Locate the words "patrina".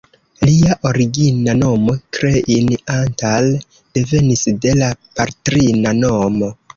5.21-5.95